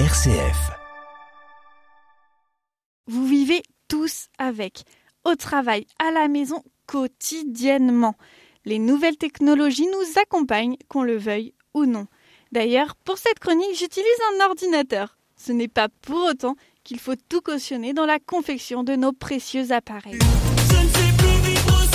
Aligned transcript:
RCF. 0.00 0.72
Vous 3.06 3.24
vivez 3.28 3.62
tous 3.86 4.26
avec, 4.38 4.82
au 5.24 5.36
travail, 5.36 5.86
à 6.04 6.10
la 6.10 6.26
maison, 6.26 6.64
quotidiennement. 6.86 8.16
Les 8.64 8.80
nouvelles 8.80 9.16
technologies 9.16 9.86
nous 9.86 10.20
accompagnent, 10.20 10.76
qu'on 10.88 11.04
le 11.04 11.16
veuille 11.16 11.54
ou 11.74 11.86
non. 11.86 12.08
D'ailleurs, 12.50 12.96
pour 13.04 13.18
cette 13.18 13.38
chronique, 13.38 13.78
j'utilise 13.78 14.08
un 14.32 14.46
ordinateur. 14.48 15.16
Ce 15.36 15.52
n'est 15.52 15.68
pas 15.68 15.88
pour 16.02 16.24
autant 16.24 16.56
qu'il 16.82 16.98
faut 16.98 17.14
tout 17.28 17.40
cautionner 17.40 17.92
dans 17.92 18.06
la 18.06 18.18
confection 18.18 18.82
de 18.82 18.96
nos 18.96 19.12
précieux 19.12 19.70
appareils. 19.70 20.18
Je 20.18 20.76
ne 20.76 20.88
sais 20.88 21.16
plus 21.18 21.50
vivre 21.50 21.93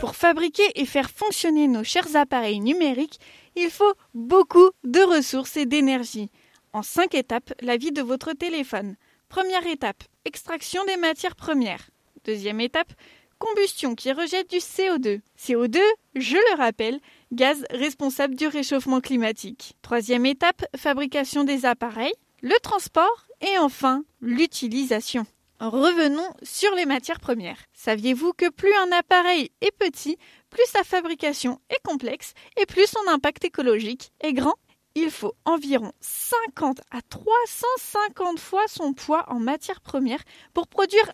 Pour 0.00 0.16
fabriquer 0.16 0.64
et 0.74 0.86
faire 0.86 1.10
fonctionner 1.10 1.68
nos 1.68 1.84
chers 1.84 2.16
appareils 2.16 2.60
numériques, 2.60 3.20
il 3.56 3.70
faut 3.70 3.94
beaucoup 4.14 4.70
de 4.84 5.00
ressources 5.00 5.56
et 5.56 5.66
d'énergie. 5.66 6.30
En 6.72 6.82
cinq 6.82 7.14
étapes, 7.14 7.52
la 7.60 7.76
vie 7.76 7.92
de 7.92 8.02
votre 8.02 8.32
téléphone. 8.32 8.96
Première 9.28 9.66
étape, 9.66 10.04
extraction 10.24 10.84
des 10.84 10.96
matières 10.96 11.36
premières. 11.36 11.90
Deuxième 12.24 12.60
étape, 12.60 12.92
combustion 13.38 13.94
qui 13.94 14.12
rejette 14.12 14.50
du 14.50 14.58
CO2. 14.58 15.20
CO2, 15.38 15.78
je 16.14 16.36
le 16.36 16.56
rappelle, 16.56 17.00
gaz 17.32 17.64
responsable 17.70 18.34
du 18.34 18.46
réchauffement 18.46 19.00
climatique. 19.00 19.74
Troisième 19.82 20.26
étape, 20.26 20.64
fabrication 20.76 21.44
des 21.44 21.66
appareils, 21.66 22.14
le 22.42 22.58
transport 22.62 23.26
et 23.40 23.58
enfin 23.58 24.04
l'utilisation. 24.20 25.26
Revenons 25.62 26.28
sur 26.42 26.74
les 26.74 26.86
matières 26.86 27.20
premières. 27.20 27.60
Saviez-vous 27.72 28.32
que 28.32 28.50
plus 28.50 28.74
un 28.74 28.90
appareil 28.90 29.52
est 29.60 29.70
petit, 29.70 30.18
plus 30.50 30.66
sa 30.66 30.82
fabrication 30.82 31.60
est 31.70 31.80
complexe 31.84 32.34
et 32.56 32.66
plus 32.66 32.88
son 32.88 33.08
impact 33.08 33.44
écologique 33.44 34.10
est 34.22 34.32
grand? 34.32 34.56
Il 34.96 35.12
faut 35.12 35.34
environ 35.44 35.92
50 36.00 36.80
à 36.90 37.00
350 37.02 38.40
fois 38.40 38.64
son 38.66 38.92
poids 38.92 39.24
en 39.28 39.38
matières 39.38 39.80
premières 39.80 40.24
pour 40.52 40.66
produire 40.66 41.12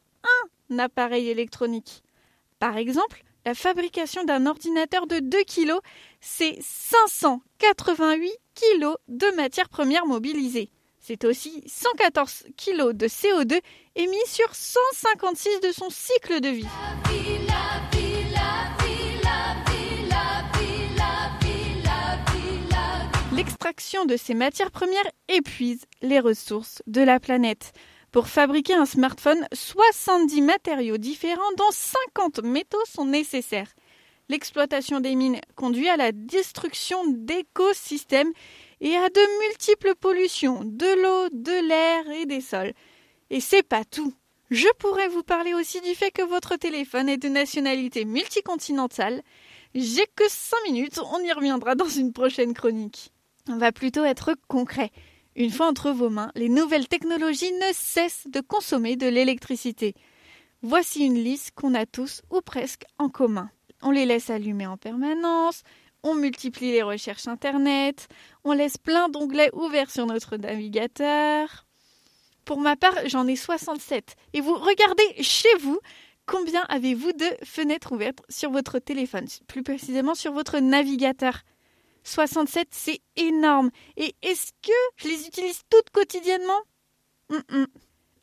un 0.71 0.79
appareil 0.79 1.29
électronique. 1.29 2.03
Par 2.59 2.79
exemple, 2.79 3.25
la 3.45 3.53
fabrication 3.53 4.25
d'un 4.25 4.47
ordinateur 4.47 5.07
de 5.07 5.19
2 5.19 5.45
kg, 5.45 5.73
c'est 6.23 6.57
588 6.63 8.33
kg 8.55 8.95
de 9.09 9.37
matières 9.37 9.69
premières 9.69 10.07
mobilisées. 10.07 10.71
C'est 11.09 11.25
aussi 11.25 11.63
114 11.67 12.45
kg 12.59 12.93
de 12.93 13.09
CO2 13.09 13.59
émis 13.97 14.27
sur 14.27 14.55
156 14.55 15.61
de 15.61 15.73
son 15.73 15.89
cycle 15.89 16.39
de 16.43 16.51
vie. 16.51 16.67
L'extraction 23.35 24.05
de 24.05 24.19
ces 24.19 24.35
matières 24.35 24.71
premières 24.71 25.11
épuise 25.29 25.81
les 26.03 26.21
ressources 26.21 26.83
de 26.87 27.01
la 27.01 27.19
planète. 27.19 27.73
Pour 28.13 28.29
fabriquer 28.29 28.75
un 28.75 28.85
smartphone, 28.85 29.49
70 29.55 30.43
matériaux 30.43 30.99
différents 30.99 31.41
dont 31.57 31.71
50 31.71 32.43
métaux 32.43 32.85
sont 32.85 33.07
nécessaires. 33.07 33.73
L'exploitation 34.29 35.01
des 35.01 35.15
mines 35.15 35.41
conduit 35.55 35.89
à 35.89 35.97
la 35.97 36.13
destruction 36.13 36.99
d'écosystèmes 37.07 38.35
et 38.81 38.97
à 38.97 39.09
de 39.09 39.49
multiples 39.49 39.95
pollutions 39.95 40.63
de 40.65 41.03
l'eau, 41.03 41.29
de 41.33 41.69
l'air 41.69 42.11
et 42.11 42.27
des 42.27 42.41
sols. 42.41 42.73
Et 43.31 43.41
c'est 43.41 43.63
pas 43.63 43.85
tout. 43.85 44.13
Je 44.51 44.69
pourrais 44.79 45.09
vous 45.09 45.23
parler 45.23 45.53
aussi 45.53 45.81
du 45.83 45.95
fait 45.95 46.11
que 46.11 46.23
votre 46.23 46.57
téléphone 46.57 47.09
est 47.09 47.19
de 47.19 47.29
nationalité 47.29 48.05
multicontinentale. 48.05 49.23
J'ai 49.75 50.07
que 50.17 50.25
5 50.27 50.57
minutes, 50.65 50.99
on 51.13 51.23
y 51.23 51.33
reviendra 51.33 51.75
dans 51.75 51.89
une 51.89 52.13
prochaine 52.13 52.55
chronique. 52.55 53.13
On 53.49 53.59
va 53.59 53.73
plutôt 53.73 54.05
être 54.05 54.35
concret. 54.49 54.91
Une 55.37 55.51
fois 55.51 55.69
entre 55.69 55.91
vos 55.91 56.09
mains, 56.09 56.33
les 56.35 56.49
nouvelles 56.49 56.89
technologies 56.89 57.53
ne 57.53 57.73
cessent 57.73 58.27
de 58.27 58.41
consommer 58.41 58.97
de 58.97 59.07
l'électricité. 59.07 59.95
Voici 60.63 61.05
une 61.05 61.23
liste 61.23 61.53
qu'on 61.55 61.75
a 61.75 61.87
tous 61.87 62.23
ou 62.31 62.41
presque 62.41 62.85
en 62.99 63.09
commun. 63.09 63.51
On 63.83 63.91
les 63.91 64.07
laisse 64.07 64.31
allumer 64.31 64.67
en 64.67 64.77
permanence, 64.77 65.63
on 66.11 66.15
multiplie 66.15 66.73
les 66.73 66.83
recherches 66.83 67.29
Internet, 67.29 68.09
on 68.45 68.53
laisse 68.53 68.79
plein 68.79 69.09
d'onglets 69.09 69.51
ouverts 69.55 69.91
sur 69.91 70.07
notre 70.07 70.37
navigateur. 70.37 71.67
Pour 72.45 72.61
ma 72.61 72.77
part, 72.77 72.95
j'en 73.07 73.27
ai 73.27 73.37
67. 73.37 74.17
Et 74.33 74.41
vous 74.41 74.55
regardez 74.55 75.23
chez 75.23 75.55
vous, 75.61 75.79
combien 76.27 76.63
avez-vous 76.69 77.13
de 77.13 77.27
fenêtres 77.45 77.93
ouvertes 77.93 78.23
sur 78.29 78.51
votre 78.51 78.79
téléphone, 78.79 79.27
plus 79.47 79.63
précisément 79.63 80.15
sur 80.15 80.33
votre 80.33 80.59
navigateur 80.59 81.43
67, 82.05 82.69
c'est 82.71 83.01
énorme. 83.17 83.71
Et 83.97 84.15
est-ce 84.23 84.53
que 84.63 84.73
je 84.97 85.09
les 85.09 85.27
utilise 85.27 85.61
toutes 85.69 85.91
quotidiennement? 85.91 86.61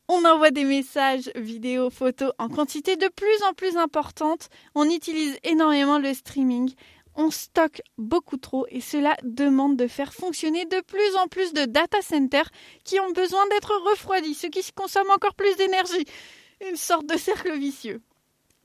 On 0.08 0.26
envoie 0.26 0.52
des 0.52 0.64
messages, 0.64 1.32
vidéos, 1.36 1.90
photos 1.90 2.32
en 2.38 2.50
quantité 2.50 2.96
de 2.96 3.08
plus 3.08 3.44
en 3.44 3.54
plus 3.54 3.78
importante. 3.78 4.50
On 4.76 4.90
utilise 4.90 5.38
énormément 5.44 6.00
le 6.00 6.14
streaming. 6.14 6.74
On 7.16 7.32
stocke 7.32 7.82
beaucoup 7.98 8.38
trop 8.38 8.66
et 8.70 8.82
cela 8.82 9.16
demande 9.24 9.78
de 9.78 9.88
faire 9.88 10.14
fonctionner 10.14 10.66
de 10.66 10.82
plus 10.82 11.16
en 11.16 11.28
plus 11.28 11.54
de 11.54 11.64
data 11.64 12.02
centers 12.02 12.50
qui 12.84 13.00
ont 13.00 13.12
besoin 13.12 13.48
d'être 13.48 13.74
refroidis, 13.90 14.34
ce 14.34 14.48
qui 14.48 14.62
consomme 14.74 15.10
encore 15.10 15.36
plus 15.36 15.56
d'énergie. 15.56 16.06
Une 16.70 16.76
sorte 16.76 17.06
de 17.06 17.18
cercle 17.18 17.58
vicieux. 17.58 18.02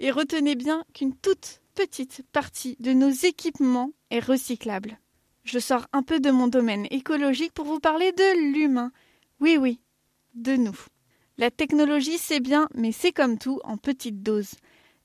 Et 0.01 0.11
retenez 0.11 0.57
bien 0.57 0.85
qu'une 0.95 1.15
toute 1.15 1.61
petite 1.75 2.23
partie 2.33 2.77
de 2.81 2.93
nos 2.93 3.11
équipements 3.11 3.93
est 4.11 4.25
recyclable. 4.25 4.99
Je 5.45 5.59
sors 5.59 5.87
un 5.93 6.03
peu 6.03 6.21
de 6.21 6.31
mon 6.31 6.49
domaine 6.49 6.87
écologique 6.91 7.53
pour 7.53 7.67
vous 7.67 7.81
parler 7.81 8.13
de 8.13 8.53
l'humain. 8.53 8.93
Oui, 9.41 9.57
oui, 9.57 9.81
de 10.35 10.57
nous. 10.57 10.79
La 11.39 11.51
technologie, 11.51 12.19
c'est 12.19 12.41
bien, 12.41 12.69
mais 12.75 12.93
c'est 12.93 13.13
comme 13.13 13.39
tout, 13.39 13.61
en 13.65 13.77
petite 13.77 14.23
dose. 14.23 14.51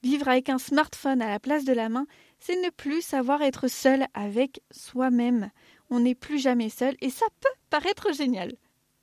Vivre 0.04 0.28
avec 0.28 0.50
un 0.50 0.58
smartphone 0.58 1.22
à 1.22 1.30
la 1.30 1.40
place 1.40 1.64
de 1.64 1.74
la 1.74 1.90
main, 1.90 2.06
c'est 2.46 2.62
ne 2.62 2.70
plus 2.70 3.02
savoir 3.02 3.42
être 3.42 3.68
seul 3.68 4.06
avec 4.14 4.62
soi-même. 4.70 5.50
On 5.90 6.02
n'est 6.02 6.14
plus 6.14 6.38
jamais 6.38 6.70
seul 6.70 6.96
et 7.02 7.10
ça 7.10 7.26
peut 7.40 7.50
paraître 7.72 8.14
génial. 8.14 8.56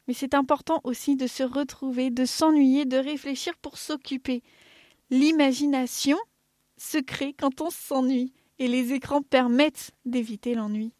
Mais 0.06 0.14
c'est 0.14 0.34
important 0.34 0.80
aussi 0.84 1.16
de 1.16 1.26
se 1.26 1.42
retrouver, 1.42 2.10
de 2.10 2.24
s'ennuyer, 2.24 2.84
de 2.84 2.98
réfléchir 2.98 3.56
pour 3.56 3.78
s'occuper. 3.78 4.44
L'imagination 5.10 6.18
se 6.76 6.98
crée 6.98 7.34
quand 7.36 7.60
on 7.60 7.70
s'ennuie 7.70 8.32
et 8.60 8.68
les 8.68 8.92
écrans 8.92 9.22
permettent 9.22 9.90
d'éviter 10.04 10.54
l'ennui. 10.54 10.92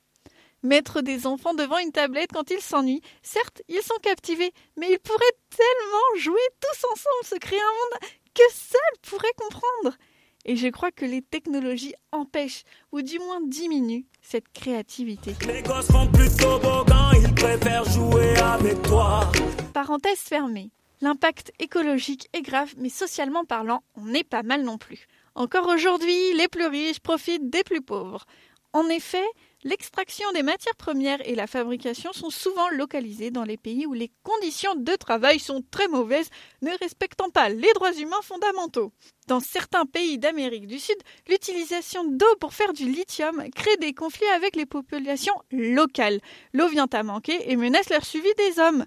Mettre 0.65 1.01
des 1.01 1.29
enfants 1.29 1.55
devant 1.55 1.79
une 1.79 1.93
tablette 1.93 2.33
quand 2.33 2.51
ils 2.51 2.61
s'ennuient, 2.61 3.03
certes, 3.23 3.63
ils 3.69 3.83
sont 3.83 3.99
captivés, 4.03 4.53
mais 4.77 4.91
ils 4.91 4.99
pourraient 4.99 5.39
tellement 5.51 6.19
jouer 6.19 6.49
tous 6.61 6.87
ensemble, 6.87 7.25
se 7.25 7.37
créer 7.37 7.61
un 7.61 7.63
monde 7.63 8.11
que 8.35 8.43
seuls 8.53 9.01
pourraient 9.03 9.29
comprendre. 9.37 9.97
Et 10.45 10.57
je 10.57 10.69
crois 10.69 10.91
que 10.91 11.05
les 11.05 11.23
technologies 11.23 11.95
empêchent, 12.11 12.65
ou 12.91 13.03
du 13.03 13.19
moins 13.19 13.41
diminuent, 13.47 14.05
cette 14.21 14.49
créativité. 14.53 15.35
Les 15.47 15.63
gosses 15.63 15.87
font 15.87 16.09
plus 16.09 16.35
de 16.37 16.43
toboggan, 16.43 17.11
ils 17.15 17.35
préfèrent 17.35 17.85
jouer 17.85 18.37
avec 18.39 18.83
toi. 18.83 19.31
Parenthèse 19.73 20.19
fermée. 20.19 20.71
L'impact 21.01 21.53
écologique 21.59 22.29
est 22.33 22.43
grave, 22.43 22.75
mais 22.77 22.89
socialement 22.89 23.45
parlant, 23.45 23.83
on 23.97 24.05
n'est 24.05 24.25
pas 24.25 24.43
mal 24.43 24.63
non 24.63 24.79
plus. 24.79 25.07
Encore 25.35 25.67
aujourd'hui, 25.69 26.35
les 26.35 26.49
plus 26.49 26.67
riches 26.67 27.01
profitent 27.01 27.51
des 27.51 27.65
plus 27.65 27.81
pauvres. 27.81 28.25
En 28.73 28.89
effet, 28.89 29.25
l'extraction 29.65 30.31
des 30.33 30.43
matières 30.43 30.77
premières 30.77 31.27
et 31.27 31.35
la 31.35 31.47
fabrication 31.47 32.13
sont 32.13 32.31
souvent 32.31 32.69
localisées 32.71 33.31
dans 33.31 33.45
les 33.45 33.57
pays 33.57 33.87
où 33.87 33.93
les 33.93 34.11
conditions 34.23 34.75
de 34.75 34.95
travail 34.97 35.39
sont 35.39 35.63
très 35.71 35.89
mauvaises, 35.89 36.31
ne 36.63 36.71
respectant 36.79 37.31
pas 37.31 37.49
les 37.49 37.73
droits 37.75 37.93
humains 37.93 38.23
fondamentaux. 38.23 38.93
Dans 39.29 39.41
certains 39.41 39.87
pays 39.87 40.19
d'Amérique 40.19 40.67
du 40.67 40.79
Sud, 40.79 40.97
l'utilisation 41.29 42.05
d'eau 42.05 42.37
pour 42.41 42.55
faire 42.55 42.73
du 42.73 42.85
lithium 42.85 43.49
crée 43.55 43.77
des 43.77 43.95
conflits 43.95 44.27
avec 44.35 44.57
les 44.57 44.67
populations 44.67 45.41
locales. 45.51 46.21
L'eau 46.53 46.69
vient 46.69 46.89
à 46.93 47.03
manquer 47.03 47.51
et 47.51 47.57
menace 47.57 47.91
leur 47.91 48.05
suivi 48.05 48.29
des 48.37 48.59
hommes. 48.59 48.85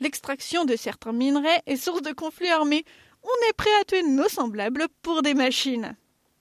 L'extraction 0.00 0.64
de 0.64 0.76
certains 0.76 1.12
minerais 1.12 1.62
est 1.66 1.76
source 1.76 2.02
de 2.02 2.12
conflits 2.12 2.50
armés. 2.50 2.84
On 3.22 3.48
est 3.48 3.54
prêt 3.54 3.70
à 3.80 3.84
tuer 3.84 4.02
nos 4.02 4.28
semblables 4.28 4.86
pour 5.02 5.22
des 5.22 5.34
machines. 5.34 5.96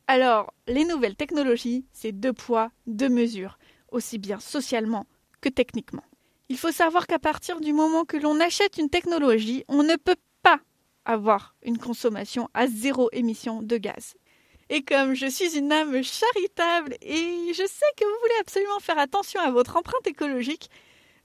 Alors, 0.07 0.53
les 0.67 0.83
nouvelles 0.83 1.15
technologies, 1.15 1.85
c'est 1.94 2.11
deux 2.11 2.33
poids, 2.33 2.71
deux 2.88 3.09
mesures, 3.09 3.57
aussi 3.91 4.17
bien 4.17 4.39
socialement 4.39 5.07
que 5.41 5.50
techniquement. 5.50 6.03
Il 6.50 6.57
faut 6.57 6.71
savoir 6.71 7.07
qu'à 7.07 7.19
partir 7.19 7.61
du 7.61 7.73
moment 7.73 8.03
que 8.03 8.17
l'on 8.17 8.39
achète 8.39 8.77
une 8.77 8.89
technologie, 8.89 9.63
on 9.69 9.83
ne 9.83 9.95
peut 9.95 10.17
pas 10.41 10.59
avoir 11.05 11.55
une 11.63 11.77
consommation 11.77 12.50
à 12.53 12.67
zéro 12.67 13.09
émission 13.13 13.61
de 13.61 13.77
gaz. 13.77 14.15
Et 14.69 14.83
comme 14.83 15.13
je 15.13 15.27
suis 15.27 15.57
une 15.57 15.71
âme 15.71 16.03
charitable 16.03 16.95
et 17.01 17.53
je 17.53 17.65
sais 17.65 17.85
que 17.97 18.06
vous 18.06 18.19
voulez 18.21 18.39
absolument 18.41 18.79
faire 18.79 18.97
attention 18.97 19.39
à 19.41 19.51
votre 19.51 19.77
empreinte 19.77 20.07
écologique, 20.07 20.69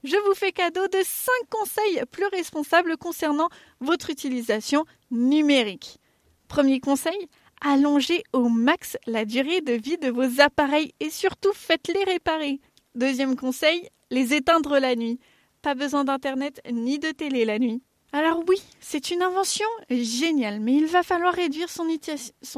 je 0.03 0.15
vous 0.27 0.33
fais 0.33 0.51
cadeau 0.51 0.87
de 0.87 0.99
5 1.03 1.31
conseils 1.49 2.03
plus 2.11 2.27
responsables 2.27 2.95
concernant 2.97 3.49
votre 3.81 4.09
utilisation 4.09 4.85
numérique. 5.11 5.99
Premier 6.47 6.79
conseil, 6.79 7.27
Allongez 7.61 8.23
au 8.31 8.47
max 8.47 8.97
la 9.05 9.25
durée 9.25 9.61
de 9.61 9.73
vie 9.73 9.97
de 9.97 10.09
vos 10.09 10.39
appareils 10.39 10.93
et 10.99 11.09
surtout 11.09 11.51
faites-les 11.53 12.03
réparer. 12.05 12.61
Deuxième 12.95 13.35
conseil, 13.35 13.89
les 14.11 14.33
éteindre 14.33 14.79
la 14.79 14.95
nuit. 14.95 15.19
Pas 15.61 15.75
besoin 15.75 16.05
d'internet 16.05 16.61
ni 16.71 16.99
de 16.99 17.11
télé 17.11 17.43
la 17.43 17.59
nuit. 17.59 17.81
Alors 18.13 18.43
oui, 18.47 18.61
c'est 18.79 19.11
une 19.11 19.21
invention 19.21 19.67
géniale, 19.89 20.61
mais 20.61 20.73
il 20.73 20.87
va 20.87 21.03
falloir 21.03 21.33
réduire 21.33 21.69
son, 21.69 21.87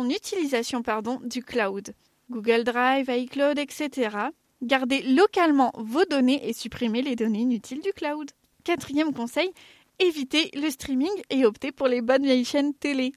utilisation 0.09 0.83
du 1.24 1.44
cloud. 1.44 1.94
Google 2.30 2.63
Drive, 2.63 3.09
iCloud, 3.09 3.57
etc. 3.57 4.15
Gardez 4.62 5.01
localement 5.01 5.74
vos 5.75 6.06
données 6.06 6.48
et 6.48 6.53
supprimez 6.53 7.01
les 7.01 7.15
données 7.15 7.39
inutiles 7.39 7.81
du 7.81 7.92
cloud. 7.92 8.31
Quatrième 8.63 9.13
conseil, 9.13 9.51
évitez 10.00 10.51
le 10.53 10.69
streaming 10.69 11.12
et 11.31 11.45
optez 11.45 11.71
pour 11.71 11.88
les 11.88 12.01
bonnes 12.01 12.24
vieilles 12.24 12.45
chaînes 12.45 12.74
télé. 12.75 13.12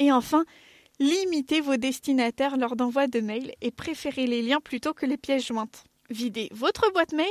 Et 0.00 0.12
enfin, 0.12 0.44
limitez 1.00 1.60
vos 1.60 1.76
destinataires 1.76 2.56
lors 2.56 2.76
d'envoi 2.76 3.06
de 3.06 3.20
mails 3.20 3.52
et 3.60 3.70
préférez 3.70 4.26
les 4.26 4.42
liens 4.42 4.60
plutôt 4.60 4.94
que 4.94 5.06
les 5.06 5.16
pièces 5.16 5.46
jointes. 5.46 5.84
Videz 6.10 6.48
votre 6.52 6.90
boîte 6.92 7.12
mail 7.12 7.26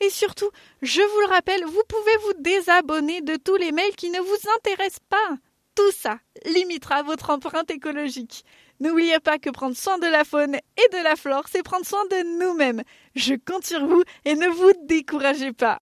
et 0.00 0.08
surtout, 0.08 0.50
je 0.80 1.02
vous 1.02 1.20
le 1.20 1.34
rappelle, 1.34 1.64
vous 1.64 1.82
pouvez 1.86 2.16
vous 2.24 2.42
désabonner 2.42 3.20
de 3.20 3.36
tous 3.36 3.56
les 3.56 3.72
mails 3.72 3.94
qui 3.96 4.10
ne 4.10 4.20
vous 4.20 4.48
intéressent 4.56 5.00
pas. 5.08 5.36
Tout 5.74 5.92
ça 5.92 6.18
limitera 6.46 7.02
votre 7.02 7.30
empreinte 7.30 7.70
écologique. 7.70 8.44
N'oubliez 8.80 9.20
pas 9.20 9.38
que 9.38 9.50
prendre 9.50 9.76
soin 9.76 9.98
de 9.98 10.06
la 10.06 10.24
faune 10.24 10.54
et 10.54 10.96
de 10.96 11.02
la 11.04 11.16
flore, 11.16 11.44
c'est 11.50 11.62
prendre 11.62 11.86
soin 11.86 12.04
de 12.06 12.38
nous-mêmes. 12.40 12.82
Je 13.14 13.34
compte 13.34 13.64
sur 13.64 13.86
vous 13.86 14.02
et 14.24 14.34
ne 14.34 14.48
vous 14.48 14.72
découragez 14.86 15.52
pas. 15.52 15.80